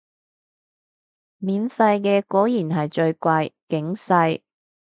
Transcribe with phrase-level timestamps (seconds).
[1.37, 4.41] 免費嘢果然係最貴，警世